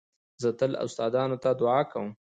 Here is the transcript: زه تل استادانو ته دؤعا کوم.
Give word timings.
زه 0.41 0.49
تل 0.59 0.71
استادانو 0.85 1.37
ته 1.43 1.49
دؤعا 1.59 1.81
کوم. 1.91 2.07